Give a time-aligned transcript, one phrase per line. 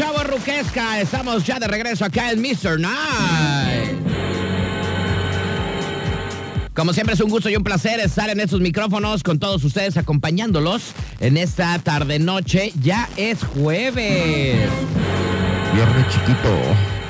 [0.00, 0.98] Chavo ruquesca.
[0.98, 2.80] Estamos ya de regreso acá en Mr.
[2.80, 3.98] Night.
[6.74, 9.98] Como siempre es un gusto y un placer estar en estos micrófonos con todos ustedes
[9.98, 12.72] acompañándolos en esta tarde noche.
[12.80, 14.70] Ya es jueves.
[15.74, 16.58] Viernes chiquito,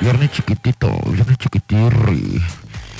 [0.01, 2.41] viernes chiquitito, viernes chiquitirri.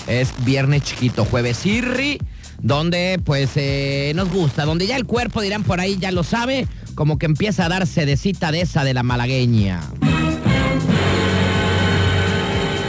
[0.07, 2.17] Es viernes chiquito, jueves irri,
[2.61, 6.65] donde pues eh, nos gusta, donde ya el cuerpo dirán por ahí ya lo sabe,
[7.01, 9.81] como que empieza a darse de cita de esa de la malagueña.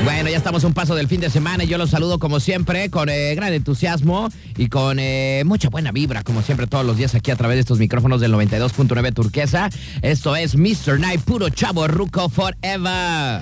[0.05, 2.91] Bueno, ya estamos un paso del fin de semana y yo los saludo como siempre
[2.91, 7.15] con eh, gran entusiasmo y con eh, mucha buena vibra, como siempre todos los días
[7.15, 9.71] aquí a través de estos micrófonos del 92.9 Turquesa.
[10.03, 11.01] Esto es Mr.
[11.01, 13.41] Night, puro chavo ruco forever.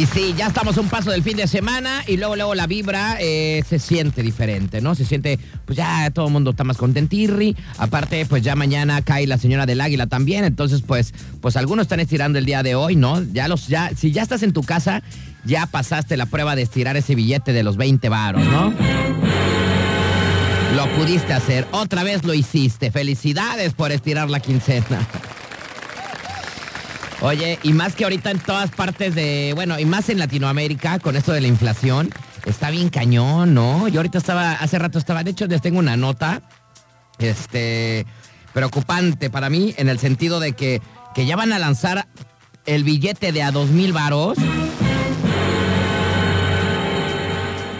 [0.00, 3.18] Y sí, ya estamos un paso del fin de semana y luego, luego la vibra
[3.20, 4.94] eh, se siente diferente, ¿no?
[4.94, 7.54] Se siente, pues ya todo el mundo está más contentirri.
[7.76, 10.44] Aparte, pues ya mañana cae la señora del águila también.
[10.44, 13.22] Entonces, pues, pues algunos están estirando el día de hoy, ¿no?
[13.34, 15.02] Ya los, ya, si ya estás en tu casa,
[15.44, 18.72] ya pasaste la prueba de estirar ese billete de los 20 varos, ¿no?
[20.76, 22.90] Lo pudiste hacer, otra vez lo hiciste.
[22.90, 25.06] Felicidades por estirar la quincena.
[27.22, 31.16] Oye, y más que ahorita en todas partes de, bueno, y más en Latinoamérica con
[31.16, 32.10] esto de la inflación,
[32.46, 33.88] está bien cañón, ¿no?
[33.88, 36.42] Yo ahorita estaba, hace rato estaba, de hecho les tengo una nota,
[37.18, 38.06] este,
[38.54, 40.80] preocupante para mí en el sentido de que,
[41.14, 42.08] que ya van a lanzar
[42.64, 44.38] el billete de a dos mil varos.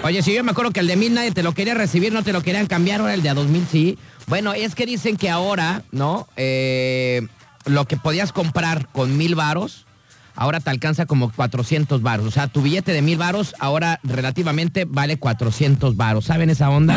[0.03, 2.23] Oye, si yo me acuerdo que el de mil nadie te lo quería recibir, no
[2.23, 3.99] te lo querían cambiar, ahora el de a dos mil sí.
[4.27, 6.29] Bueno, es que dicen que ahora, ¿no?
[6.37, 7.27] Eh,
[7.67, 9.87] lo que podías comprar con mil varos,
[10.35, 12.27] ahora te alcanza como 400 varos.
[12.27, 16.25] O sea, tu billete de mil varos ahora relativamente vale 400 varos.
[16.27, 16.97] ¿Saben esa onda?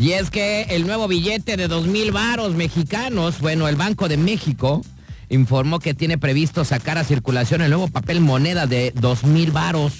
[0.00, 4.16] Y es que el nuevo billete de dos mil varos mexicanos, bueno, el Banco de
[4.16, 4.82] México
[5.28, 9.94] informó que tiene previsto sacar a circulación el nuevo papel moneda de dos mil varos.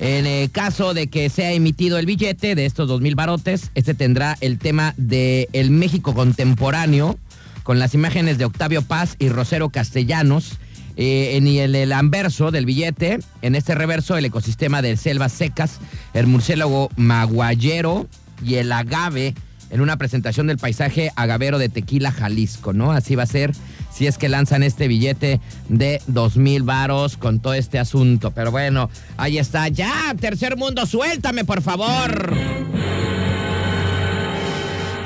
[0.00, 3.94] En el caso de que sea emitido el billete de estos dos mil barotes, este
[3.94, 7.18] tendrá el tema de el México contemporáneo,
[7.64, 10.58] con las imágenes de Octavio Paz y Rosero Castellanos.
[10.96, 15.78] Eh, en el, el, anverso del billete, en este reverso, el ecosistema de selvas secas,
[16.12, 18.08] el murciélago maguayero
[18.44, 19.34] y el agave
[19.70, 22.92] en una presentación del paisaje agavero de Tequila, Jalisco, ¿no?
[22.92, 23.52] Así va a ser
[23.90, 28.30] si es que lanzan este billete de dos mil varos con todo este asunto.
[28.30, 29.68] Pero bueno, ahí está.
[29.68, 32.34] Ya, tercer mundo, suéltame, por favor.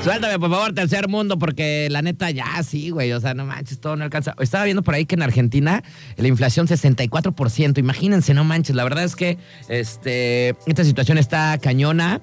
[0.03, 3.13] Suéltame, por favor, tercer mundo, porque la neta ya sí, güey.
[3.13, 4.35] O sea, no manches, todo no alcanza.
[4.41, 5.85] Estaba viendo por ahí que en Argentina
[6.17, 7.79] la inflación 64%.
[7.79, 8.75] Imagínense, no manches.
[8.75, 9.39] La verdad es que
[9.69, 12.21] este, esta situación está cañona.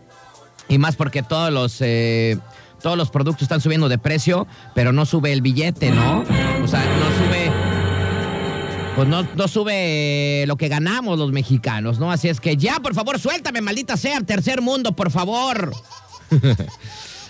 [0.68, 2.38] Y más porque todos los, eh,
[2.82, 4.46] todos los productos están subiendo de precio,
[4.76, 6.26] pero no sube el billete, ¿no?
[9.00, 12.12] Pues no, no sube lo que ganamos los mexicanos, ¿no?
[12.12, 15.72] Así es que ya, por favor, suéltame, maldita sea, tercer mundo, por favor.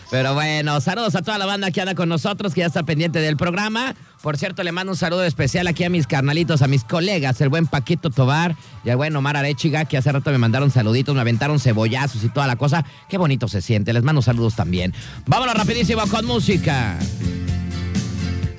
[0.09, 3.19] Pero bueno, saludos a toda la banda que anda con nosotros, que ya está pendiente
[3.19, 3.93] del programa.
[4.23, 7.49] Por cierto, le mando un saludo especial aquí a mis carnalitos, a mis colegas, el
[7.49, 11.21] buen Paquito Tobar y al buen Omar Arechiga, que hace rato me mandaron saluditos, me
[11.21, 12.83] aventaron cebollazos y toda la cosa.
[13.09, 14.91] Qué bonito se siente, les mando saludos también.
[15.27, 16.97] Vámonos rapidísimo con música.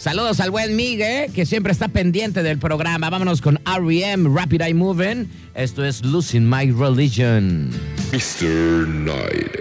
[0.00, 3.10] Saludos al buen Miguel, que siempre está pendiente del programa.
[3.10, 4.30] Vámonos con R.E.M.
[4.34, 5.30] Rapid Eye Moving.
[5.54, 7.68] Esto es Losing My Religion.
[8.10, 8.88] Mr.
[8.88, 9.60] Night.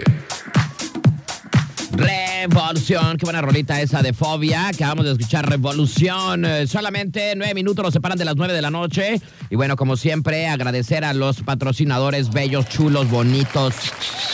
[1.92, 4.68] Revolución, qué buena rolita esa de Fobia.
[4.68, 6.46] Acabamos de escuchar Revolución.
[6.46, 9.20] Eh, solamente nueve minutos nos separan de las nueve de la noche.
[9.50, 13.74] Y bueno, como siempre, agradecer a los patrocinadores bellos, chulos, bonitos,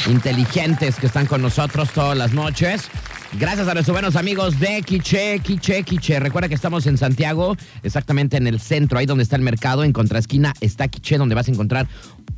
[0.09, 2.89] inteligentes que están con nosotros todas las noches.
[3.33, 6.19] Gracias a nuestros buenos amigos de Quiche, Quiche, Quiche.
[6.21, 9.85] Recuerda que estamos en Santiago, exactamente en el centro, ahí donde está el mercado.
[9.85, 11.89] En contraesquina está Quiche, donde vas a encontrar,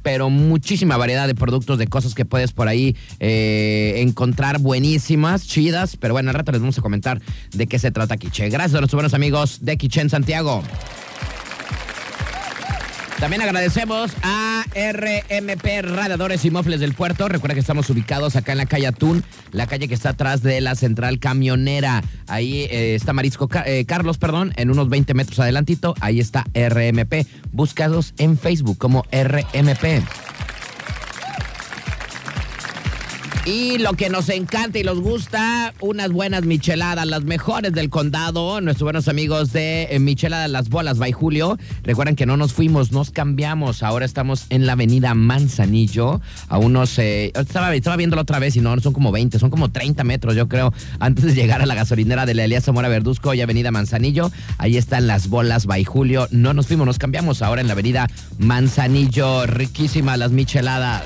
[0.02, 5.96] pero muchísima variedad de productos, de cosas que puedes por ahí eh, encontrar buenísimas, chidas.
[5.96, 7.20] Pero bueno, al rato les vamos a comentar
[7.52, 8.48] de qué se trata Quiche.
[8.48, 10.64] Gracias a nuestros buenos amigos de Quiche en Santiago.
[13.20, 17.28] También agradecemos a RMP Radiadores y Mofles del Puerto.
[17.28, 20.60] Recuerda que estamos ubicados acá en la calle Atún, la calle que está atrás de
[20.60, 22.04] la central camionera.
[22.28, 25.94] Ahí eh, está Marisco eh, Carlos, perdón, en unos 20 metros adelantito.
[26.00, 27.26] Ahí está RMP.
[27.50, 30.04] Búscalos en Facebook como RMP.
[33.48, 38.60] Y lo que nos encanta y nos gusta, unas buenas micheladas, las mejores del condado.
[38.60, 41.56] Nuestros buenos amigos de eh, Micheladas Las Bolas by Julio.
[41.82, 43.82] Recuerden que no nos fuimos, nos cambiamos.
[43.82, 46.20] Ahora estamos en la avenida Manzanillo.
[46.48, 46.98] A unos.
[46.98, 50.36] eh, estaba, estaba viéndolo otra vez y no son como 20, son como 30 metros,
[50.36, 53.70] yo creo, antes de llegar a la gasolinera de la Elías Zamora Verduzco y avenida
[53.70, 54.30] Manzanillo.
[54.58, 56.28] Ahí están las bolas by Julio.
[56.32, 57.40] No nos fuimos, nos cambiamos.
[57.40, 59.46] Ahora en la avenida Manzanillo.
[59.46, 61.04] Riquísimas las micheladas.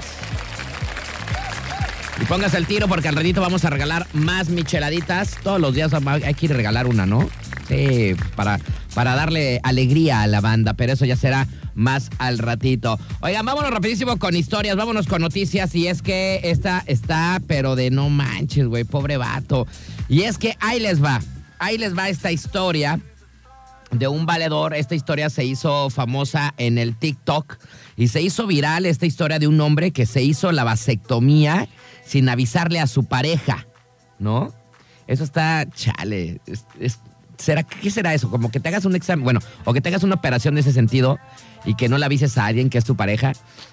[2.20, 5.38] Y póngase el tiro porque al ratito vamos a regalar más micheladitas.
[5.42, 7.28] Todos los días hay que ir a regalar una, ¿no?
[7.68, 8.60] Sí, para,
[8.94, 12.98] para darle alegría a la banda, pero eso ya será más al ratito.
[13.20, 15.74] Oigan, vámonos rapidísimo con historias, vámonos con noticias.
[15.74, 19.66] Y es que esta está, pero de no manches, güey, pobre vato.
[20.08, 21.20] Y es que ahí les va,
[21.58, 23.00] ahí les va esta historia
[23.90, 24.74] de un valedor.
[24.74, 27.56] Esta historia se hizo famosa en el TikTok
[27.96, 31.68] y se hizo viral esta historia de un hombre que se hizo la vasectomía
[32.04, 33.66] sin avisarle a su pareja,
[34.18, 34.52] ¿no?
[35.06, 36.40] Eso está chale.
[37.42, 38.30] ¿será, ¿Qué será eso?
[38.30, 40.72] Como que te hagas un examen, bueno, o que te hagas una operación de ese
[40.72, 41.18] sentido
[41.64, 43.32] y que no le avises a alguien que es tu pareja.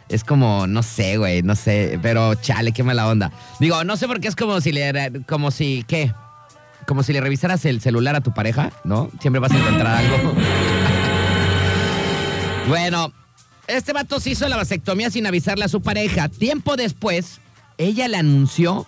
[0.09, 3.31] Es como, no sé, güey, no sé, pero chale, qué mala onda.
[3.59, 6.13] Digo, no sé por qué es como si le, como si, ¿qué?
[6.87, 9.11] Como si le revisaras el celular a tu pareja, ¿no?
[9.21, 10.33] Siempre vas a encontrar algo.
[12.67, 13.13] bueno,
[13.67, 16.29] este vato se hizo la vasectomía sin avisarle a su pareja.
[16.29, 17.39] Tiempo después,
[17.79, 18.85] ella le anunció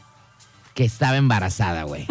[0.75, 2.05] que estaba embarazada, güey.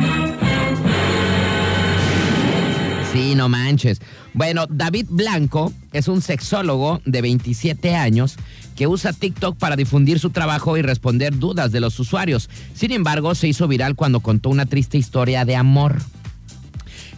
[3.13, 4.01] Sí, no manches.
[4.33, 8.37] Bueno, David Blanco es un sexólogo de 27 años
[8.77, 12.49] que usa TikTok para difundir su trabajo y responder dudas de los usuarios.
[12.73, 15.99] Sin embargo, se hizo viral cuando contó una triste historia de amor.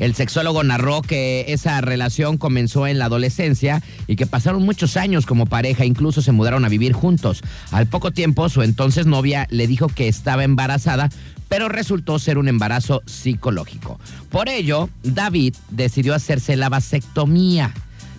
[0.02, 5.26] El sexólogo narró que esa relación comenzó en la adolescencia y que pasaron muchos años
[5.26, 7.40] como pareja, incluso se mudaron a vivir juntos.
[7.70, 11.08] Al poco tiempo, su entonces novia le dijo que estaba embarazada,
[11.46, 14.00] pero resultó ser un embarazo psicológico.
[14.28, 17.72] Por ello, David decidió hacerse la vasectomía.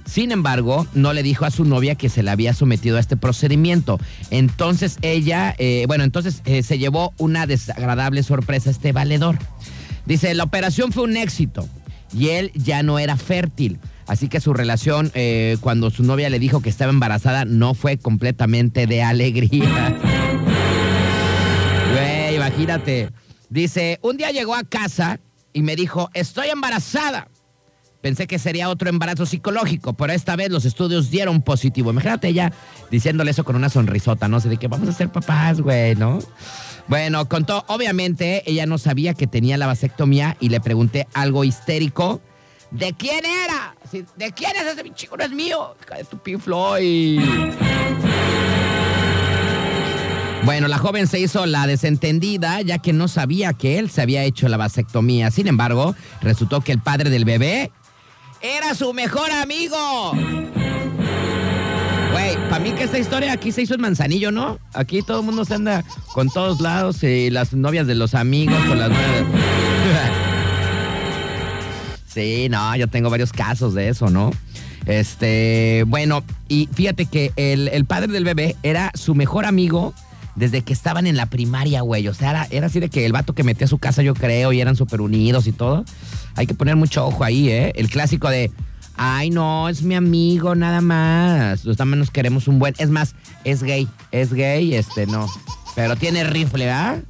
[0.05, 3.17] Sin embargo, no le dijo a su novia que se le había sometido a este
[3.17, 3.99] procedimiento.
[4.29, 9.37] Entonces ella, eh, bueno, entonces eh, se llevó una desagradable sorpresa este valedor.
[10.05, 11.67] Dice, la operación fue un éxito
[12.13, 13.79] y él ya no era fértil.
[14.07, 17.97] Así que su relación, eh, cuando su novia le dijo que estaba embarazada, no fue
[17.97, 19.97] completamente de alegría.
[21.93, 23.11] Güey, imagínate.
[23.49, 25.19] Dice, un día llegó a casa
[25.53, 27.29] y me dijo, estoy embarazada.
[28.01, 31.91] Pensé que sería otro embarazo psicológico, pero esta vez los estudios dieron positivo.
[31.91, 32.51] Imagínate ella
[32.91, 34.41] diciéndole eso con una sonrisota, ¿no?
[34.41, 36.19] sé de que vamos a ser papás, güey, ¿no?
[36.87, 42.21] Bueno, contó, obviamente ella no sabía que tenía la vasectomía y le pregunté algo histérico.
[42.71, 43.75] ¿De quién era?
[44.17, 45.15] ¿De quién es ese chico?
[45.15, 45.75] No es mío.
[45.95, 46.19] De tu.
[50.43, 54.23] Bueno, la joven se hizo la desentendida ya que no sabía que él se había
[54.23, 55.31] hecho la vasectomía.
[55.31, 57.71] Sin embargo, resultó que el padre del bebé
[58.41, 60.13] era su mejor amigo.
[62.53, 64.59] Para mí que esta historia aquí se hizo en Manzanillo, ¿no?
[64.73, 65.83] Aquí todo el mundo se anda
[66.13, 68.91] con todos lados y las novias de los amigos con las.
[72.05, 74.29] Sí, no, yo tengo varios casos de eso, ¿no?
[74.85, 79.95] Este, bueno, y fíjate que el, el padre del bebé era su mejor amigo
[80.35, 82.07] desde que estaban en la primaria, güey.
[82.07, 84.13] O sea, era, era así de que el vato que metía a su casa, yo
[84.13, 85.85] creo, y eran súper unidos y todo.
[86.35, 87.71] Hay que poner mucho ojo ahí, ¿eh?
[87.75, 88.51] El clásico de,
[88.95, 91.65] ay, no, es mi amigo, nada más.
[91.65, 92.73] Los también nos queremos un buen.
[92.77, 95.27] Es más, es gay, es gay, este, no.
[95.75, 97.01] Pero tiene rifle, ¿ah?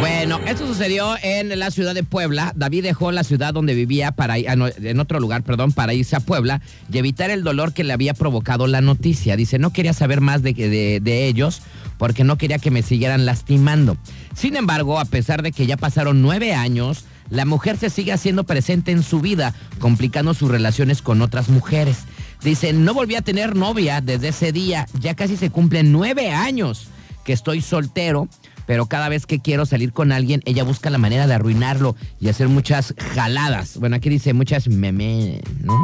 [0.00, 2.52] Bueno, esto sucedió en la ciudad de Puebla.
[2.54, 6.16] David dejó la ciudad donde vivía para ir, ah, en otro lugar, perdón, para irse
[6.16, 6.60] a Puebla
[6.92, 9.36] y evitar el dolor que le había provocado la noticia.
[9.36, 10.52] Dice, no quería saber más de,
[11.00, 11.62] de ellos
[11.98, 13.96] porque no quería que me siguieran lastimando.
[14.34, 18.44] Sin embargo, a pesar de que ya pasaron nueve años, la mujer se sigue haciendo
[18.44, 21.98] presente en su vida, complicando sus relaciones con otras mujeres.
[22.42, 26.88] Dice, no volví a tener novia desde ese día, ya casi se cumplen nueve años
[27.24, 28.28] que estoy soltero,
[28.66, 32.28] pero cada vez que quiero salir con alguien, ella busca la manera de arruinarlo y
[32.28, 33.76] hacer muchas jaladas.
[33.78, 35.74] Bueno, aquí dice muchas memes, ¿no?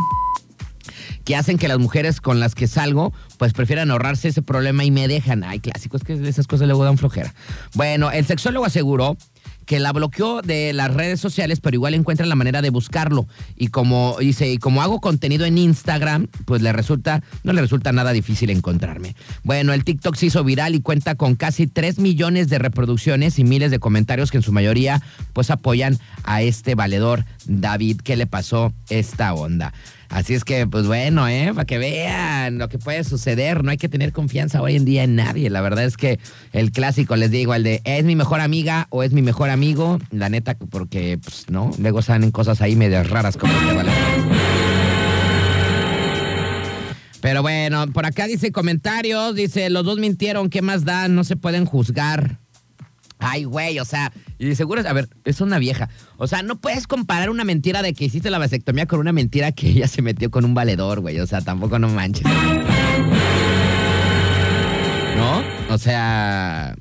[1.25, 4.91] que hacen que las mujeres con las que salgo pues prefieran ahorrarse ese problema y
[4.91, 5.45] me dejan.
[5.45, 7.35] Ay, clásicos que esas cosas luego dan flojera.
[7.75, 9.17] Bueno, el sexólogo aseguró
[9.67, 13.27] que la bloqueó de las redes sociales, pero igual encuentra la manera de buscarlo.
[13.57, 17.93] Y como dice, y como hago contenido en Instagram, pues le resulta, no le resulta
[17.93, 19.15] nada difícil encontrarme.
[19.43, 23.45] Bueno, el TikTok se hizo viral y cuenta con casi 3 millones de reproducciones y
[23.45, 25.03] miles de comentarios que en su mayoría
[25.33, 29.73] pues apoyan a este valedor David que le pasó esta onda.
[30.15, 31.51] Así es que, pues bueno, ¿eh?
[31.53, 33.65] Para que vean lo que puede suceder.
[33.65, 35.51] No hay que tener confianza hoy en día en nadie.
[35.51, 36.21] La verdad es que
[36.53, 39.99] el clásico, les digo, el de es mi mejor amiga o es mi mejor amigo.
[40.13, 41.73] La neta, porque, pues, ¿no?
[41.81, 43.91] Luego salen cosas ahí medias raras como este, ¿vale?
[47.21, 51.17] Pero bueno, por acá dice comentarios, dice, los dos mintieron, ¿qué más dan?
[51.17, 52.44] No se pueden juzgar.
[53.25, 55.89] Ay, güey, o sea, y seguro, a ver, es una vieja.
[56.19, 59.53] O sea, no puedes comparar una mentira de que hiciste la vasectomía con una mentira
[59.53, 61.19] que ella se metió con un valedor, güey.
[61.21, 62.27] O sea, tampoco no manches.
[65.17, 65.43] ¿No?
[65.71, 66.77] O sea,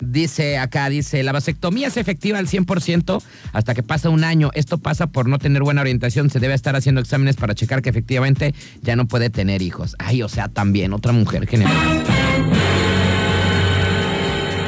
[0.00, 3.22] dice acá, dice, la vasectomía es efectiva al 100%
[3.52, 4.50] hasta que pasa un año.
[4.54, 6.30] Esto pasa por no tener buena orientación.
[6.30, 9.96] Se debe estar haciendo exámenes para checar que efectivamente ya no puede tener hijos.
[9.98, 12.04] Ay, o sea, también otra mujer general.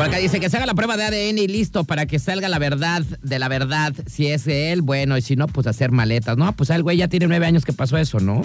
[0.02, 2.48] Por acá dice que se haga la prueba de ADN y listo para que salga
[2.48, 3.94] la verdad de la verdad.
[4.08, 6.36] Si es él, bueno, y si no, pues hacer maletas.
[6.36, 8.42] No, pues el güey ya tiene nueve años que pasó eso, ¿no?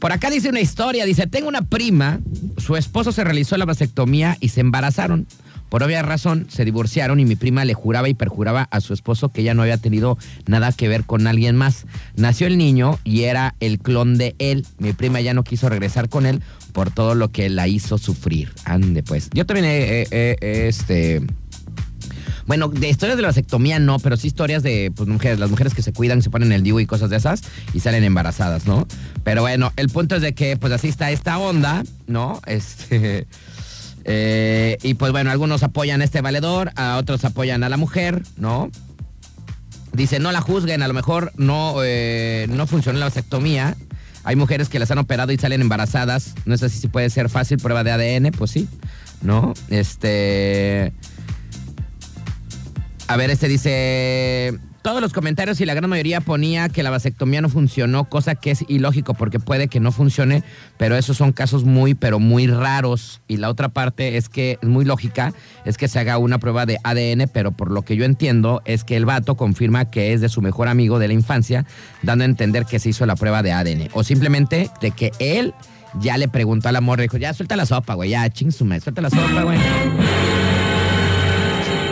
[0.00, 2.18] Por acá dice una historia, dice, tengo una prima,
[2.56, 5.28] su esposo se realizó la vasectomía y se embarazaron.
[5.68, 9.28] Por obvia razón, se divorciaron y mi prima le juraba y perjuraba a su esposo
[9.28, 11.86] que ella no había tenido nada que ver con alguien más.
[12.16, 14.66] Nació el niño y era el clon de él.
[14.78, 16.42] Mi prima ya no quiso regresar con él
[16.74, 18.52] por todo lo que la hizo sufrir.
[18.64, 19.30] Ande, pues.
[19.32, 20.36] Yo también he,
[20.68, 21.22] este.
[22.46, 25.72] Bueno, de historias de la vasectomía no, pero sí historias de pues, mujeres, las mujeres
[25.72, 28.86] que se cuidan, se ponen el DIU y cosas de esas y salen embarazadas, ¿no?
[29.22, 32.42] Pero bueno, el punto es de que pues así está esta onda, ¿no?
[32.46, 33.26] Este.
[34.04, 38.22] eh, y pues bueno, algunos apoyan a este valedor, a otros apoyan a la mujer,
[38.36, 38.70] ¿no?
[39.92, 43.76] Dice, no la juzguen, a lo mejor no, eh, no funcionó la vasectomía.
[44.24, 46.34] Hay mujeres que las han operado y salen embarazadas.
[46.46, 48.68] No sé si puede ser fácil, prueba de ADN, pues sí,
[49.22, 49.52] ¿no?
[49.68, 50.92] Este...
[53.06, 57.40] A ver, este dice, todos los comentarios y la gran mayoría ponía que la vasectomía
[57.40, 60.44] no funcionó, cosa que es ilógico porque puede que no funcione,
[60.76, 63.22] pero esos son casos muy, pero muy raros.
[63.26, 65.32] Y la otra parte es que es muy lógica,
[65.64, 68.84] es que se haga una prueba de ADN, pero por lo que yo entiendo es
[68.84, 71.64] que el vato confirma que es de su mejor amigo de la infancia,
[72.02, 73.88] dando a entender que se hizo la prueba de ADN.
[73.94, 75.54] O simplemente de que él
[75.98, 79.08] ya le preguntó al amor, dijo, ya suelta la sopa, güey, ya chingsume, suelta la
[79.08, 79.58] sopa, güey.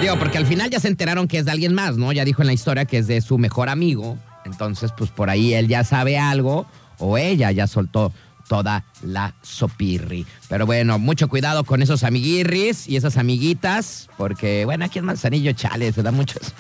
[0.03, 2.11] Digo, porque al final ya se enteraron que es de alguien más, ¿no?
[2.11, 4.19] Ya dijo en la historia que es de su mejor amigo.
[4.45, 6.67] Entonces, pues por ahí él ya sabe algo
[6.99, 8.13] o ella ya soltó
[8.49, 10.27] toda la sopirri.
[10.49, 15.53] Pero bueno, mucho cuidado con esos amiguirris y esas amiguitas, porque bueno, aquí en Manzanillo,
[15.53, 16.51] chale, se da mucho eso.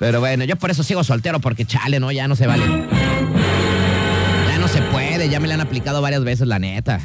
[0.00, 2.10] Pero bueno, yo por eso sigo soltero, porque chale, ¿no?
[2.10, 2.64] Ya no se vale.
[4.48, 7.00] Ya no se puede, ya me la han aplicado varias veces, la neta.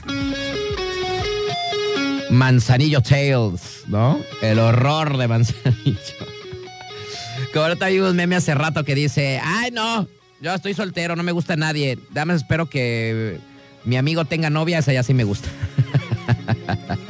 [2.29, 4.19] Manzanillo Tales, ¿no?
[4.41, 5.97] El horror de Manzanillo.
[7.53, 10.07] Como ahorita vi un meme hace rato que dice, ay no,
[10.41, 11.97] yo estoy soltero, no me gusta nadie.
[12.11, 13.39] Dame espero que
[13.85, 15.49] mi amigo tenga novia, esa ya sí me gusta.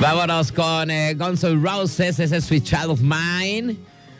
[0.00, 3.76] Vámonos con eh, Guns N' Roses, ese es Sweet Child of Mine.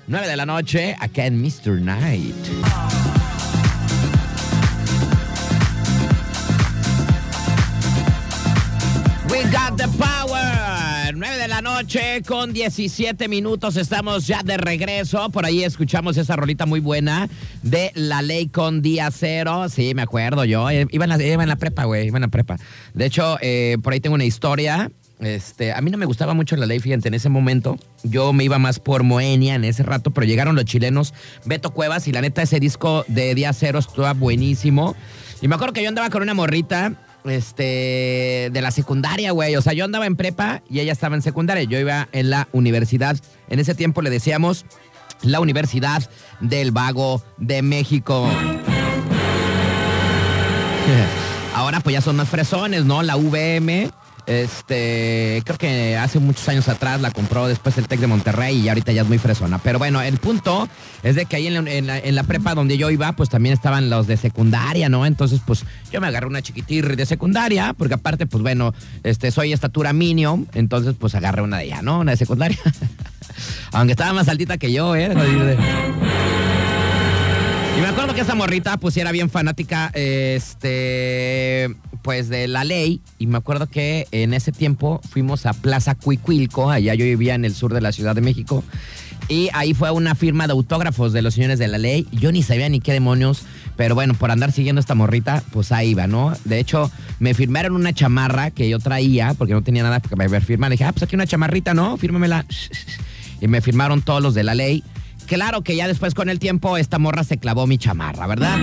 [0.07, 1.81] 9 de la noche, acá en Mr.
[1.81, 2.37] Night.
[9.33, 11.17] We got the power.
[11.17, 13.79] 9 de la noche con 17 minutos.
[13.79, 15.31] Estamos ya de regreso.
[15.31, 17.31] Por ahí escuchamos esa rolita muy buena
[17.63, 19.71] de La Ley con Día Cero.
[19.71, 20.69] Sí, me acuerdo yo.
[20.69, 22.09] Eh, Iba en la, la prepa, güey.
[22.09, 22.59] Iba en la prepa.
[22.93, 24.93] De hecho, eh, por ahí tengo una historia.
[25.19, 27.79] Este, a mí no me gustaba mucho la ley, fíjate, en ese momento.
[28.03, 31.15] Yo me iba más por Moenia en ese rato, pero llegaron los chilenos
[31.47, 34.95] Beto Cuevas y la neta ese disco de Día Cero estaba buenísimo.
[35.41, 36.95] Y me acuerdo que yo andaba con una morrita
[37.25, 39.57] este, de la secundaria, güey.
[39.57, 41.65] O sea, yo andaba en prepa y ella estaba en secundaria.
[41.65, 43.17] Yo iba en la universidad.
[43.49, 44.67] En ese tiempo le decíamos
[45.23, 46.09] la Universidad
[46.41, 48.27] del Vago de México.
[51.55, 53.03] Ahora pues ya son más fresones, ¿no?
[53.03, 53.91] La VM.
[54.27, 58.69] Este, creo que hace muchos años atrás la compró después el Tec de Monterrey y
[58.69, 59.59] ahorita ya es muy fresona.
[59.59, 60.69] Pero bueno, el punto
[61.03, 64.17] es de que ahí en la, prepa donde yo iba, pues también estaban los de
[64.17, 65.07] secundaria, ¿no?
[65.07, 69.53] Entonces, pues yo me agarré una chiquitirri de secundaria, porque aparte, pues bueno, este, soy
[69.53, 72.01] estatura minion, entonces pues agarré una de ella, ¿no?
[72.01, 72.59] Una de secundaria.
[73.73, 75.13] Aunque estaba más altita que yo, ¿eh?
[77.77, 83.01] Y me acuerdo que esa morrita pues era bien fanática este pues de la ley
[83.19, 87.45] y me acuerdo que en ese tiempo fuimos a Plaza Cuicuilco, allá yo vivía en
[87.45, 88.63] el sur de la Ciudad de México
[89.29, 92.07] y ahí fue una firma de autógrafos de los señores de la ley.
[92.11, 93.45] Yo ni sabía ni qué demonios,
[93.77, 96.35] pero bueno, por andar siguiendo esta morrita, pues ahí iba, ¿no?
[96.45, 96.91] De hecho,
[97.21, 100.71] me firmaron una chamarra que yo traía porque no tenía nada para firmar.
[100.71, 101.97] Le dije, ah, pues aquí una chamarrita, ¿no?
[101.97, 102.45] Fírmamela.
[103.41, 104.85] Y me firmaron todos los de la ley
[105.27, 108.59] claro que ya después con el tiempo esta morra se clavó mi chamarra, ¿verdad?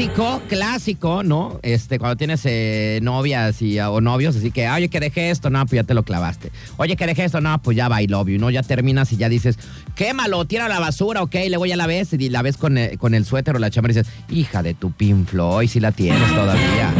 [0.00, 1.60] Clásico, clásico, ¿no?
[1.62, 5.60] Este, cuando tienes eh, novias y, o novios, así que, oye, que dejé esto, no,
[5.66, 6.50] pues ya te lo clavaste.
[6.78, 8.48] Oye, que dejé esto, no, pues ya va, I love you, ¿no?
[8.48, 9.58] Ya terminas y ya dices,
[9.94, 13.24] quémalo, tira la basura, ok, luego ya la ves y la ves con, eh, el
[13.26, 16.94] suéter o la chamarra y dices, hija de tu pinflo, hoy la tienes todavía.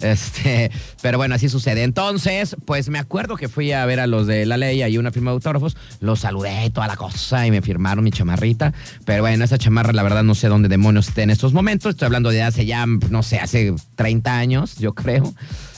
[0.00, 0.70] Este,
[1.02, 1.82] pero bueno, así sucede.
[1.82, 5.12] Entonces, pues me acuerdo que fui a ver a los de la ley, ahí una
[5.12, 8.72] firma de autógrafos, los saludé y toda la cosa y me firmaron mi chamarrita.
[9.04, 11.90] Pero bueno, esa chamarra, la verdad, no sé dónde demonios esté en estos momentos.
[11.90, 15.34] Estoy hablando de hace ya, no sé, hace 30 años, yo creo.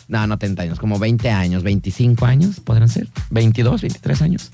[0.09, 4.51] No, no 30 años, como 20 años, 25 años, podrán ser, 22, 23 años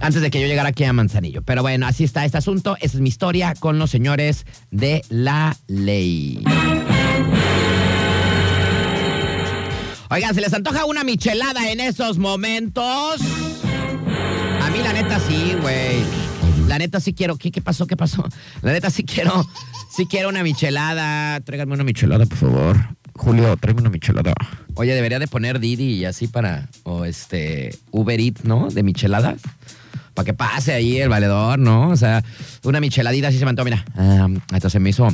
[0.00, 1.42] antes de que yo llegara aquí a Manzanillo.
[1.42, 2.76] Pero bueno, así está este asunto.
[2.80, 6.42] Esa es mi historia con los señores de la ley.
[10.12, 13.18] Oigan, ¿se les antoja una michelada en esos momentos?
[14.60, 16.04] A mí la neta sí, güey.
[16.68, 17.38] La neta sí quiero.
[17.38, 17.86] ¿Qué, ¿Qué pasó?
[17.86, 18.28] ¿Qué pasó?
[18.60, 19.48] La neta sí quiero.
[19.90, 21.40] Sí quiero una michelada.
[21.40, 22.76] Tráiganme una michelada, por favor.
[23.14, 24.34] Julio, tráeme una michelada.
[24.74, 26.68] Oye, debería de poner Didi y así para.
[26.82, 27.74] O este.
[27.90, 28.68] Uber Eats, ¿no?
[28.68, 29.40] De micheladas.
[30.12, 31.88] Para que pase ahí el valedor, ¿no?
[31.88, 32.22] O sea,
[32.64, 33.64] una micheladita así se me antoja.
[33.64, 35.08] Mira, hasta se me hizo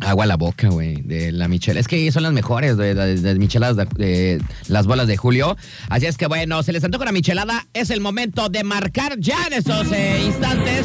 [0.00, 1.80] agua a la boca, güey, de la michelada.
[1.80, 5.56] Es que son las mejores, de, de, micheladas, de, las bolas de Julio.
[5.88, 7.66] Así es que bueno, se les antoja una michelada.
[7.74, 10.84] Es el momento de marcar ya en esos eh, instantes.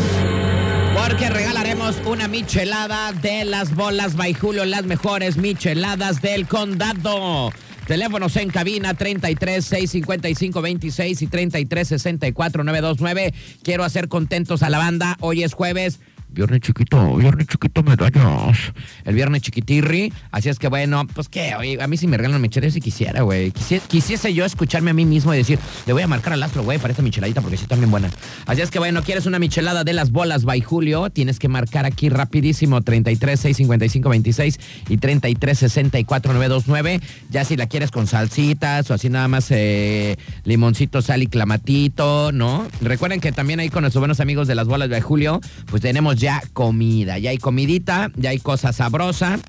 [0.95, 7.51] Porque regalaremos una michelada de las bolas by Julio, las mejores micheladas del condado.
[7.87, 13.33] Teléfonos en cabina 33 655 26 y 33 64 929.
[13.63, 15.17] Quiero hacer contentos a la banda.
[15.19, 15.99] Hoy es jueves.
[16.33, 18.57] Viernes chiquito, viernes chiquito medallas.
[19.03, 20.13] El viernes chiquitirri.
[20.31, 23.21] Así es que bueno, pues qué, oye, a mí si me regalan michelada si quisiera,
[23.21, 23.51] güey.
[23.51, 26.63] Quisiese, quisiese, yo escucharme a mí mismo y decir, le voy a marcar al astro,
[26.63, 28.09] güey, para esta micheladita porque sí está bien buena.
[28.45, 31.85] Así es que bueno, quieres una michelada de las bolas by Julio, tienes que marcar
[31.85, 37.01] aquí rapidísimo 33 655 26 y 33 64 929.
[37.29, 40.15] Ya si la quieres con salsitas o así nada más eh,
[40.45, 42.67] limoncito, sal y clamatito, ¿no?
[42.79, 46.20] Recuerden que también ahí con nuestros buenos amigos de las bolas by Julio, pues tenemos
[46.21, 49.39] ya comida, ya hay comidita, ya hay cosa sabrosa.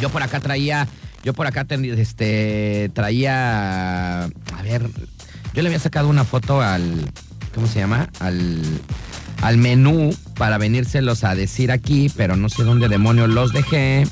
[0.00, 0.88] Yo por acá traía,
[1.22, 4.88] yo por acá ten, este, traía, a ver,
[5.52, 7.10] yo le había sacado una foto al,
[7.54, 8.08] ¿cómo se llama?
[8.20, 8.62] Al,
[9.42, 14.06] al menú para venírselos a decir aquí, pero no sé dónde demonios los dejé.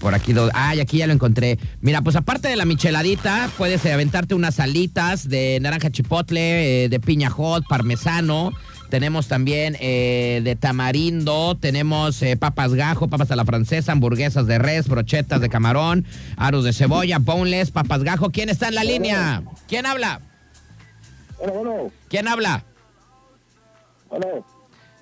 [0.00, 0.50] Por aquí, do...
[0.54, 1.58] ay, aquí ya lo encontré.
[1.82, 7.00] Mira, pues aparte de la micheladita, puedes aventarte unas alitas de naranja chipotle, eh, de
[7.00, 8.50] piña hot, parmesano.
[8.90, 14.58] Tenemos también eh, de tamarindo, tenemos eh, papas gajo, papas a la francesa, hamburguesas de
[14.58, 16.04] res, brochetas de camarón,
[16.36, 18.30] aros de cebolla, boneless, papas gajo.
[18.30, 19.44] ¿Quién está en la línea?
[19.68, 20.20] ¿Quién habla?
[21.38, 21.90] Hola, hola.
[22.08, 22.64] ¿Quién habla?
[24.08, 24.26] Hola.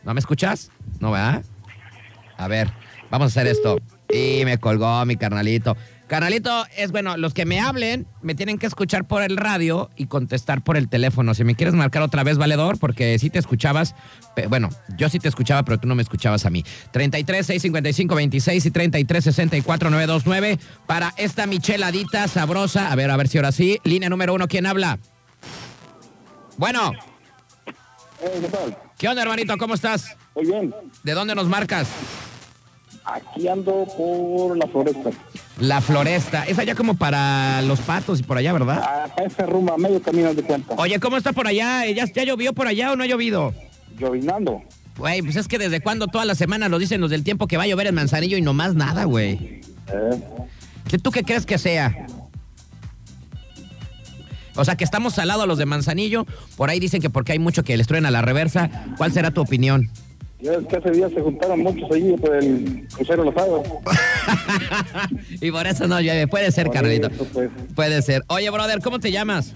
[0.04, 0.70] ¿No me escuchas?
[1.00, 1.42] No, ¿verdad?
[2.36, 2.70] A ver,
[3.10, 3.78] vamos a hacer esto.
[4.12, 5.76] Y me colgó mi carnalito.
[6.08, 10.06] Carnalito, es bueno, los que me hablen me tienen que escuchar por el radio y
[10.06, 11.34] contestar por el teléfono.
[11.34, 13.94] Si me quieres marcar otra vez, valedor, porque si te escuchabas,
[14.48, 16.64] bueno, yo sí te escuchaba, pero tú no me escuchabas a mí.
[16.92, 22.90] 33 655 26 y 33 64 929 para esta micheladita sabrosa.
[22.90, 23.78] A ver, a ver si ahora sí.
[23.84, 24.98] Línea número uno, ¿quién habla?
[26.56, 26.92] Bueno.
[28.18, 28.78] ¿Qué tal?
[28.96, 29.58] ¿Qué onda, hermanito?
[29.58, 30.16] ¿Cómo estás?
[30.34, 30.74] Muy bien.
[31.02, 31.86] ¿De dónde nos marcas?
[33.04, 35.10] Aquí ando por la floresta.
[35.60, 36.44] La floresta.
[36.44, 38.78] Es allá como para los patos y por allá, ¿verdad?
[39.04, 40.74] Acá ese rumbo, a medio camino de cuenta.
[40.76, 41.84] Oye, ¿cómo está por allá?
[41.86, 43.52] ¿Ya, ¿Ya llovió por allá o no ha llovido?
[43.98, 44.62] Llovinando.
[44.96, 47.56] Güey, pues es que desde cuando todas las semanas nos dicen los del tiempo que
[47.56, 49.60] va a llover en Manzanillo y no más nada, güey.
[49.88, 50.22] Eh,
[50.88, 52.06] ¿Qué- ¿Tú qué crees que sea?
[54.56, 56.26] O sea, que estamos al lado a los de Manzanillo.
[56.56, 58.70] Por ahí dicen que porque hay mucho que les truena la reversa.
[58.96, 59.88] ¿Cuál será tu opinión?
[60.40, 63.62] Ya es que hace días se juntaron muchos allí por el crucero Lozado.
[65.40, 66.26] y por eso no llueve.
[66.28, 67.08] Puede ser, Por Carlito.
[67.08, 68.22] eso, pues, Puede ser.
[68.28, 69.52] Oye, brother, ¿cómo te llamas?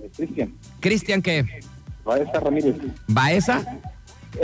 [0.00, 0.54] eh, Cristian.
[0.80, 1.44] Cristian, ¿qué?
[2.04, 2.76] Baeza Ramírez.
[3.06, 3.64] ¿Baeza?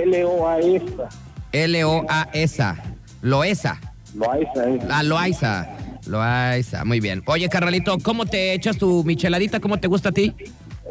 [0.02, 1.08] L-O-A-E-S-A.
[1.52, 2.76] L-O-A-S-A.
[3.22, 3.80] Loesa.
[4.14, 4.82] Loaiza es.
[4.90, 5.68] Ah, Loaiza.
[6.06, 6.84] Loaiza.
[6.84, 7.22] Muy bien.
[7.26, 9.60] Oye, Carnalito, ¿cómo te echas tu micheladita?
[9.60, 10.34] ¿Cómo te gusta a ti?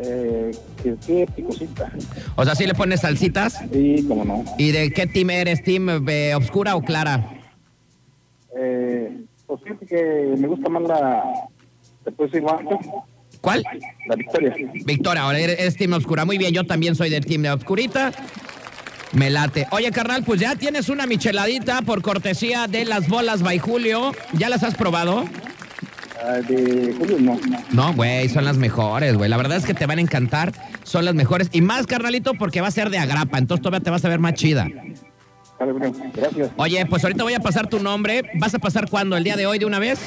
[0.01, 1.91] Eh, que qué picosita.
[2.35, 3.59] O sea, ¿sí le pones salsitas?
[3.71, 4.45] Sí, cómo no.
[4.57, 5.61] ¿Y de qué team eres?
[5.61, 7.33] ¿Team eh, obscura o clara?
[8.57, 11.23] Eh, pues fíjate que me gusta más la...
[12.05, 12.61] ¿Te puedo decir más?
[13.41, 13.63] ¿Cuál?
[14.07, 14.55] La victoria.
[14.85, 16.23] Victoria, ahora eres, eres team obscura.
[16.23, 18.11] Muy bien, yo también soy del team de obscurita.
[19.11, 19.67] Me late.
[19.71, 24.13] Oye, carnal, pues ya tienes una micheladita por cortesía de las bolas by Julio.
[24.33, 25.25] ¿Ya las has probado?
[26.23, 27.39] Ah, de Julio, no.
[27.71, 29.29] No, güey, son las mejores, güey.
[29.29, 30.51] La verdad es que te van a encantar,
[30.83, 31.49] son las mejores.
[31.51, 34.19] Y más, carnalito, porque va a ser de agrapa, entonces todavía te vas a ver
[34.19, 34.67] más chida.
[36.13, 36.51] Gracias.
[36.55, 38.23] Oye, pues ahorita voy a pasar tu nombre.
[38.35, 39.17] ¿Vas a pasar cuándo?
[39.17, 39.99] ¿El día de hoy de una vez?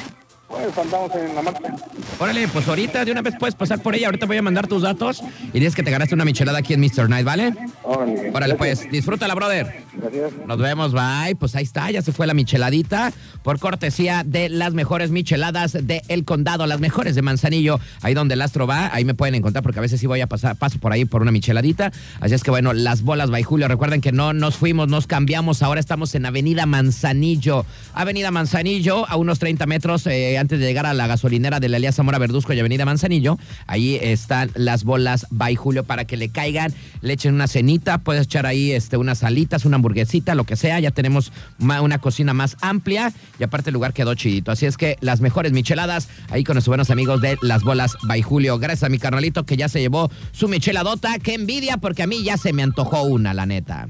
[0.52, 1.74] Pues andamos en la marcha.
[2.18, 4.06] Órale, pues ahorita de una vez puedes pasar por ella.
[4.06, 6.80] Ahorita voy a mandar tus datos y dices que te ganaste una michelada aquí en
[6.80, 7.08] Mr.
[7.08, 7.54] Night, ¿vale?
[7.82, 8.30] Órale.
[8.34, 9.82] Órale, pues, disfrútala, brother.
[9.94, 10.32] Gracias.
[10.46, 11.34] Nos vemos, bye.
[11.38, 13.12] Pues ahí está, ya se fue la micheladita
[13.42, 18.34] por cortesía de las mejores micheladas de El Condado, las mejores de Manzanillo, ahí donde
[18.34, 20.78] el astro va, ahí me pueden encontrar porque a veces sí voy a pasar, paso
[20.78, 21.92] por ahí por una micheladita.
[22.20, 25.62] Así es que bueno, las bolas by Julio, recuerden que no nos fuimos, nos cambiamos,
[25.62, 27.64] ahora estamos en Avenida Manzanillo.
[27.94, 31.78] Avenida Manzanillo, a unos 30 metros eh, antes de llegar a la gasolinera de la
[31.78, 33.38] Elías Zamora Verduzco y Avenida Manzanillo.
[33.66, 38.24] Ahí están las bolas by Julio para que le caigan, le echen una cenita, puedes
[38.24, 40.78] echar ahí este, unas alitas, una hamburguesita, lo que sea.
[40.80, 44.52] Ya tenemos una cocina más amplia y aparte el lugar quedó chidito.
[44.52, 48.20] Así es que las mejores micheladas ahí con nuestros buenos amigos de las bolas by
[48.20, 48.58] Julio.
[48.58, 51.18] Gracias a mi carnalito que ya se llevó su micheladota.
[51.18, 53.86] Qué envidia porque a mí ya se me antojó una, la neta.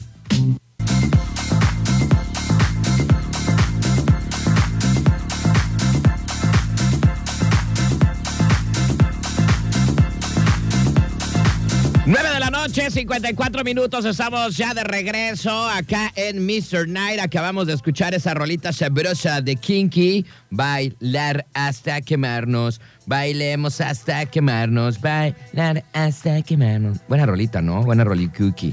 [12.68, 16.86] Noche, 54 minutos, estamos ya de regreso acá en Mr.
[16.86, 17.18] Night.
[17.18, 25.82] Acabamos de escuchar esa rolita sabrosa de Kinky, bailar hasta quemarnos, bailemos hasta quemarnos, bailar
[25.92, 26.98] hasta quemarnos.
[27.08, 27.82] Buena rolita, ¿no?
[27.82, 28.72] Buena rolita, Cookie.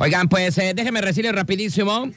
[0.00, 2.10] Oigan, pues eh, déjenme decirles rapidísimo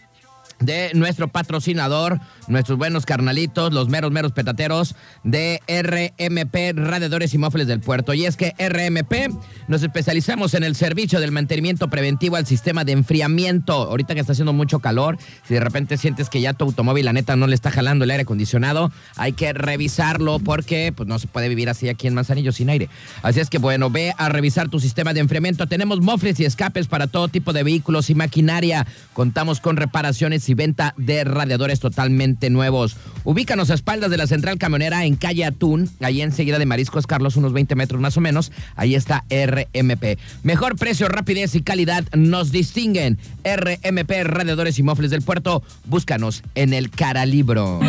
[0.59, 2.19] de nuestro patrocinador,
[2.51, 8.13] nuestros buenos carnalitos, los meros, meros petateros de RMP Radiadores y Mofles del Puerto.
[8.13, 9.33] Y es que RMP
[9.67, 13.73] nos especializamos en el servicio del mantenimiento preventivo al sistema de enfriamiento.
[13.73, 17.13] Ahorita que está haciendo mucho calor, si de repente sientes que ya tu automóvil, la
[17.13, 21.27] neta, no le está jalando el aire acondicionado, hay que revisarlo porque pues, no se
[21.27, 22.89] puede vivir así aquí en Manzanillo sin aire.
[23.23, 25.67] Así es que, bueno, ve a revisar tu sistema de enfriamiento.
[25.67, 28.85] Tenemos mofles y escapes para todo tipo de vehículos y maquinaria.
[29.13, 32.97] Contamos con reparaciones y venta de radiadores totalmente nuevos.
[33.23, 37.35] Ubícanos a espaldas de la central camionera en calle Atún, ahí enseguida de Mariscos Carlos,
[37.35, 38.51] unos 20 metros más o menos.
[38.75, 40.17] Ahí está RMP.
[40.43, 43.19] Mejor precio, rapidez y calidad nos distinguen.
[43.43, 45.63] RMP Radiadores y Mofles del Puerto.
[45.85, 47.79] Búscanos en el Caralibro.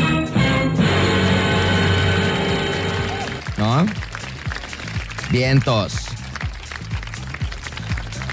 [3.59, 3.87] ¿No?
[5.31, 5.95] Vientos.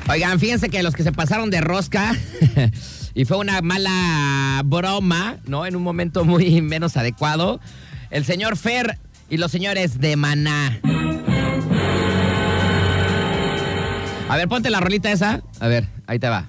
[0.10, 2.16] Oigan, fíjense que los que se pasaron de rosca
[3.20, 5.66] y fue una mala broma, ¿no?
[5.66, 7.60] En un momento muy menos adecuado.
[8.12, 8.98] El señor Fer
[9.30, 10.80] y los señores de Maná.
[14.30, 15.42] A ver, ponte la rolita esa.
[15.60, 16.46] A ver, ahí te va.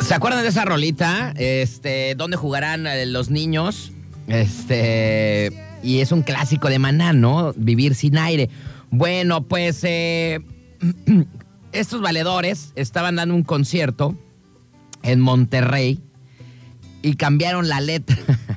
[0.00, 1.34] ¿Se acuerdan de esa rolita?
[1.36, 3.92] Este, ¿dónde jugarán eh, los niños?
[4.26, 7.52] Este, y es un clásico de Maná, ¿no?
[7.58, 8.48] Vivir sin aire.
[8.90, 10.40] Bueno, pues eh,
[11.72, 14.16] estos valedores estaban dando un concierto
[15.02, 16.00] en Monterrey
[17.02, 18.16] y cambiaron la letra.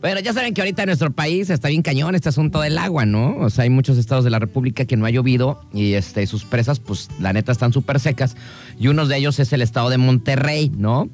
[0.00, 3.04] Bueno, ya saben que ahorita en nuestro país está bien cañón este asunto del agua,
[3.04, 3.36] ¿no?
[3.38, 6.44] O sea, hay muchos estados de la República que no ha llovido y este, sus
[6.44, 8.36] presas, pues la neta están súper secas.
[8.78, 11.08] Y uno de ellos es el estado de Monterrey, ¿no?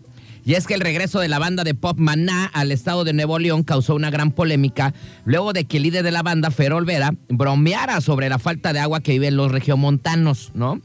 [0.44, 3.38] Y es que el regreso de la banda de pop Maná al estado de Nuevo
[3.38, 4.92] León causó una gran polémica
[5.24, 8.81] luego de que el líder de la banda, Fer Olvera, bromeara sobre la falta de
[8.81, 10.83] agua que viven los regiomontanos, ¿no?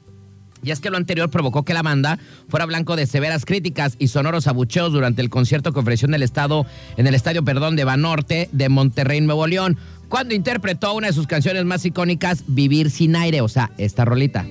[0.64, 4.10] Y es que lo anterior provocó que la banda fuera blanco de severas críticas y
[4.10, 6.66] sonoros abucheos durante el concierto que ofreció en el estado,
[6.98, 9.78] en el estadio, perdón, de Banorte de Monterrey, Nuevo León,
[10.10, 14.46] cuando interpretó una de sus canciones más icónicas, Vivir sin aire, o sea, esta rolita.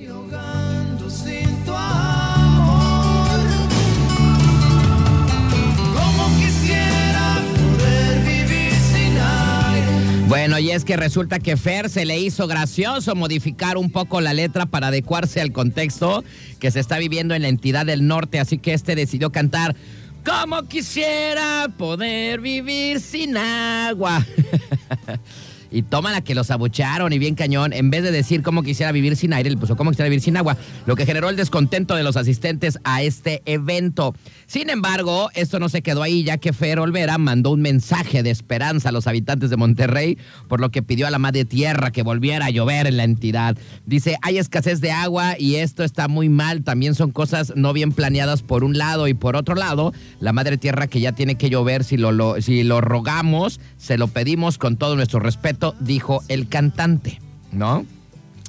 [10.29, 14.31] Bueno, y es que resulta que Fer se le hizo gracioso modificar un poco la
[14.31, 16.23] letra para adecuarse al contexto
[16.59, 19.75] que se está viviendo en la entidad del norte, así que este decidió cantar
[20.23, 24.23] Como quisiera poder vivir sin agua.
[25.71, 27.73] Y toma la que los abucharon y bien cañón.
[27.73, 30.37] En vez de decir cómo quisiera vivir sin aire, le puso cómo quisiera vivir sin
[30.37, 30.57] agua.
[30.85, 34.15] Lo que generó el descontento de los asistentes a este evento.
[34.47, 38.31] Sin embargo, esto no se quedó ahí, ya que Fer Olvera mandó un mensaje de
[38.31, 42.03] esperanza a los habitantes de Monterrey, por lo que pidió a la madre tierra que
[42.03, 43.57] volviera a llover en la entidad.
[43.85, 46.63] Dice, hay escasez de agua y esto está muy mal.
[46.63, 50.57] También son cosas no bien planeadas por un lado y por otro lado, la madre
[50.57, 54.77] tierra que ya tiene que llover, si lo, si lo rogamos, se lo pedimos con
[54.77, 57.19] todo nuestro respeto, dijo el cantante,
[57.51, 57.85] ¿no?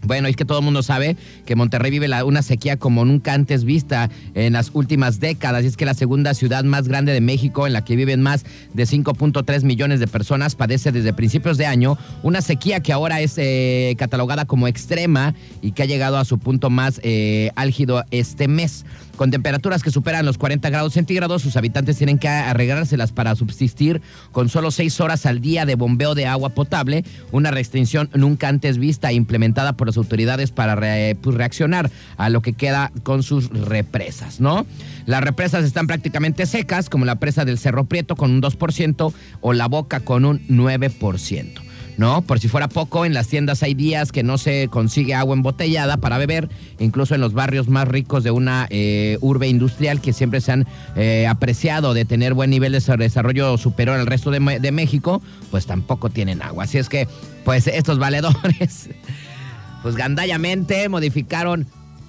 [0.03, 3.65] Bueno, es que todo el mundo sabe que Monterrey vive una sequía como nunca antes
[3.65, 5.63] vista en las últimas décadas.
[5.65, 8.47] Y es que la segunda ciudad más grande de México, en la que viven más
[8.73, 13.35] de 5.3 millones de personas, padece desde principios de año una sequía que ahora es
[13.37, 18.49] eh, catalogada como extrema y que ha llegado a su punto más eh, álgido este
[18.49, 18.87] mes.
[19.21, 24.01] Con temperaturas que superan los 40 grados centígrados, sus habitantes tienen que arreglárselas para subsistir
[24.33, 28.79] con solo seis horas al día de bombeo de agua potable, una restricción nunca antes
[28.79, 30.75] vista e implementada por las autoridades para
[31.21, 34.65] pues, reaccionar a lo que queda con sus represas, ¿no?
[35.05, 39.53] Las represas están prácticamente secas, como la presa del Cerro Prieto con un 2% o
[39.53, 41.70] la Boca con un 9%.
[41.97, 42.23] ¿No?
[42.23, 45.97] Por si fuera poco, en las tiendas hay días que no se consigue agua embotellada
[45.99, 46.49] para beber,
[46.79, 50.67] incluso en los barrios más ricos de una eh, urbe industrial que siempre se han
[50.97, 55.67] eh, apreciado de tener buen nivel de desarrollo superior al resto de, de México, pues
[55.67, 56.65] tampoco tienen agua.
[56.65, 57.09] Así es que,
[57.45, 58.91] pues estos valedores,
[59.83, 61.67] pues gandallamente modificaron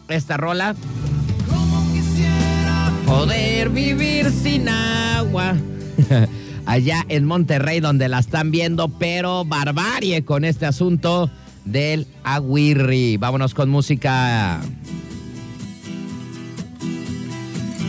[0.08, 0.76] esta rola.
[3.06, 5.56] Poder vivir sin agua.
[6.66, 11.30] Allá en Monterrey, donde la están viendo, pero barbarie con este asunto
[11.66, 13.18] del aguirri.
[13.18, 14.62] Vámonos con música.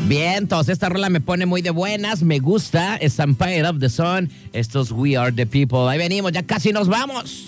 [0.09, 2.97] Vientos, esta rola me pone muy de buenas, me gusta.
[2.97, 4.31] Es Empire of the Sun.
[4.53, 5.89] Estos We Are the People.
[5.89, 7.47] Ahí venimos, ya casi nos vamos.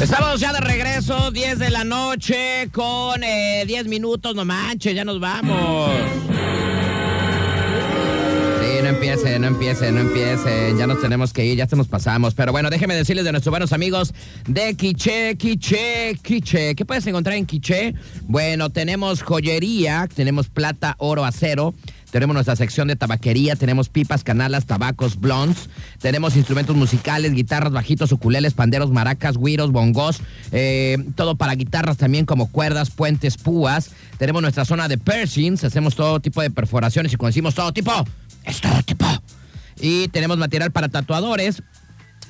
[0.00, 5.04] Estamos ya de regreso, 10 de la noche, con eh, 10 minutos, no manches, ya
[5.04, 5.90] nos vamos.
[9.10, 12.32] Empiecen, no empiecen, no empiecen, ya nos tenemos que ir, ya se nos pasamos.
[12.34, 14.14] Pero bueno, déjenme decirles de nuestros buenos amigos
[14.46, 16.76] de Quiche, Quiche, Quiche.
[16.76, 17.96] ¿Qué puedes encontrar en Quiche?
[18.28, 21.74] Bueno, tenemos joyería, tenemos plata, oro, acero.
[22.12, 25.68] Tenemos nuestra sección de tabaquería, tenemos pipas, canalas, tabacos, blondes,
[26.00, 30.20] tenemos instrumentos musicales, guitarras, bajitos, ukuleles, panderos, maracas, güiros, bongos,
[30.50, 33.90] eh, todo para guitarras también como cuerdas, puentes, púas.
[34.18, 37.92] Tenemos nuestra zona de piercings, hacemos todo tipo de perforaciones y cuando decimos todo tipo,
[38.44, 39.06] es todo tipo.
[39.80, 41.62] Y tenemos material para tatuadores.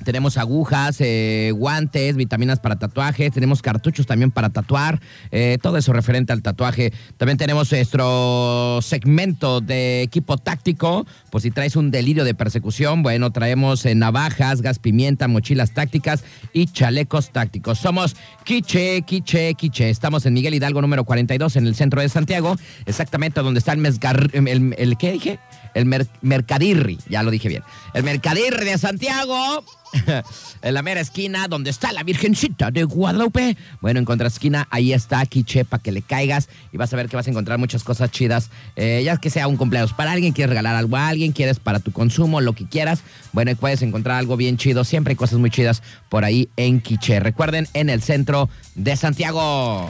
[0.03, 4.99] Tenemos agujas, eh, guantes, vitaminas para tatuajes, tenemos cartuchos también para tatuar,
[5.31, 6.91] eh, todo eso referente al tatuaje.
[7.17, 13.31] También tenemos nuestro segmento de equipo táctico, por si traes un delirio de persecución, bueno,
[13.31, 17.77] traemos eh, navajas, gas pimienta, mochilas tácticas y chalecos tácticos.
[17.77, 19.89] Somos Quiche, Quiche, Quiche.
[19.89, 23.79] Estamos en Miguel Hidalgo número 42 en el centro de Santiago, exactamente donde está el
[23.79, 24.29] mezgar...
[24.33, 25.39] El, ¿Qué dije?
[25.73, 27.63] El mer- Mercadirri, ya lo dije bien.
[27.93, 29.63] El Mercadirri de Santiago.
[30.61, 33.57] en la mera esquina donde está la Virgencita de Guadalupe.
[33.81, 37.17] Bueno, en contraesquina, ahí está Quiche para que le caigas y vas a ver que
[37.17, 38.49] vas a encontrar muchas cosas chidas.
[38.77, 41.79] Eh, ya que sea un cumpleaños para alguien, quieres regalar algo a alguien, quieres para
[41.79, 43.01] tu consumo, lo que quieras.
[43.33, 44.85] Bueno, puedes encontrar algo bien chido.
[44.85, 47.19] Siempre hay cosas muy chidas por ahí en Quiche.
[47.19, 49.89] Recuerden, en el centro de Santiago.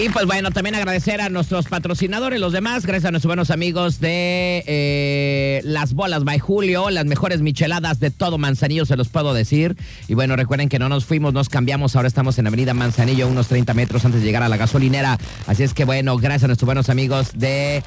[0.00, 3.98] Y pues bueno, también agradecer a nuestros patrocinadores, los demás, gracias a nuestros buenos amigos
[3.98, 9.34] de eh, Las Bolas by Julio, las mejores micheladas de todo Manzanillo, se los puedo
[9.34, 9.76] decir.
[10.06, 13.48] Y bueno, recuerden que no nos fuimos, nos cambiamos, ahora estamos en Avenida Manzanillo, unos
[13.48, 15.18] 30 metros antes de llegar a la gasolinera.
[15.48, 17.82] Así es que bueno, gracias a nuestros buenos amigos de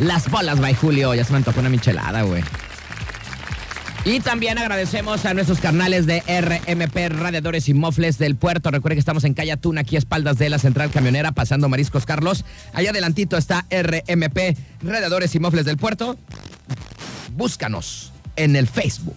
[0.00, 2.42] Las Bolas by Julio, ya se me antojó una michelada, güey.
[4.04, 8.70] Y también agradecemos a nuestros carnales de RMP Radiadores y Mofles del Puerto.
[8.70, 12.06] Recuerden que estamos en Calle Atún, aquí a espaldas de la Central Camionera, pasando Mariscos
[12.06, 12.44] Carlos.
[12.72, 16.16] Allá adelantito está RMP Radiadores y Mofles del Puerto.
[17.36, 19.16] Búscanos en el Facebook.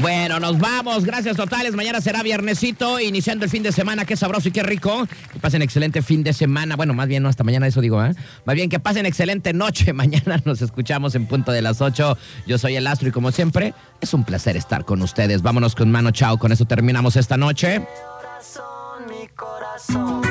[0.00, 1.04] Bueno, nos vamos.
[1.04, 1.74] Gracias totales.
[1.74, 4.04] Mañana será viernesito, iniciando el fin de semana.
[4.04, 5.06] Qué sabroso y qué rico.
[5.32, 6.76] Que pasen excelente fin de semana.
[6.76, 8.12] Bueno, más bien no hasta mañana, eso digo, ¿eh?
[8.44, 9.92] Más bien que pasen excelente noche.
[9.94, 12.18] Mañana nos escuchamos en punto de las 8.
[12.46, 15.42] Yo soy el Astro y como siempre, es un placer estar con ustedes.
[15.42, 16.38] Vámonos con mano chao.
[16.38, 17.80] Con eso terminamos esta noche.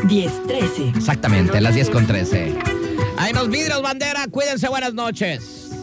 [0.03, 0.97] 10-13.
[0.97, 2.55] Exactamente, las 10 con 13.
[3.17, 4.27] Ahí nos vidrios, bandera.
[4.29, 5.74] Cuídense, buenas noches.